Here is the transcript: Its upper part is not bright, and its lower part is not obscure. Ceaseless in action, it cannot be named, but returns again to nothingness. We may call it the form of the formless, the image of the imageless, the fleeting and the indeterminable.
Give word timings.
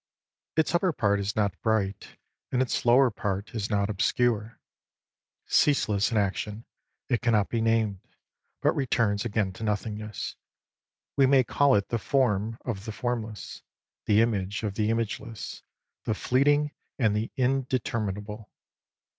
Its 0.57 0.73
upper 0.73 0.91
part 0.91 1.19
is 1.19 1.35
not 1.35 1.61
bright, 1.61 2.17
and 2.51 2.59
its 2.59 2.87
lower 2.87 3.11
part 3.11 3.53
is 3.53 3.69
not 3.69 3.87
obscure. 3.87 4.59
Ceaseless 5.45 6.09
in 6.11 6.17
action, 6.17 6.65
it 7.07 7.21
cannot 7.21 7.49
be 7.49 7.61
named, 7.61 7.99
but 8.63 8.75
returns 8.75 9.25
again 9.25 9.53
to 9.53 9.63
nothingness. 9.63 10.37
We 11.15 11.27
may 11.27 11.43
call 11.43 11.75
it 11.75 11.89
the 11.89 11.99
form 11.99 12.57
of 12.65 12.85
the 12.85 12.91
formless, 12.91 13.61
the 14.05 14.21
image 14.23 14.63
of 14.63 14.73
the 14.73 14.89
imageless, 14.89 15.61
the 16.05 16.15
fleeting 16.15 16.71
and 16.97 17.15
the 17.15 17.29
indeterminable. 17.37 18.49